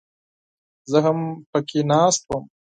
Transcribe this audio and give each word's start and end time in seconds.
زه 0.91 0.97
هم 1.05 1.17
پکښې 1.51 1.81
ناست 1.91 2.21
وم. 2.27 2.43